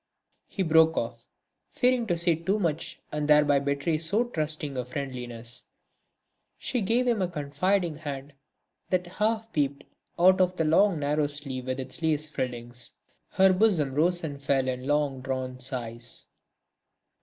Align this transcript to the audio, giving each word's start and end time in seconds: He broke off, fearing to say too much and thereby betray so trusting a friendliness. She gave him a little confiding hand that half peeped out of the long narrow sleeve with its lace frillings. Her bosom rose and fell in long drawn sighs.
He 0.47 0.63
broke 0.63 0.97
off, 0.97 1.27
fearing 1.69 2.07
to 2.07 2.17
say 2.17 2.33
too 2.33 2.57
much 2.57 2.99
and 3.11 3.27
thereby 3.29 3.59
betray 3.59 3.99
so 3.99 4.23
trusting 4.23 4.75
a 4.75 4.83
friendliness. 4.83 5.67
She 6.57 6.81
gave 6.81 7.05
him 7.05 7.17
a 7.17 7.25
little 7.25 7.43
confiding 7.43 7.97
hand 7.97 8.33
that 8.89 9.05
half 9.05 9.53
peeped 9.53 9.83
out 10.17 10.41
of 10.41 10.55
the 10.55 10.65
long 10.65 10.97
narrow 10.97 11.27
sleeve 11.27 11.67
with 11.67 11.79
its 11.79 12.01
lace 12.01 12.31
frillings. 12.31 12.93
Her 13.29 13.53
bosom 13.53 13.93
rose 13.93 14.23
and 14.23 14.41
fell 14.41 14.67
in 14.67 14.87
long 14.87 15.21
drawn 15.21 15.59
sighs. 15.59 16.25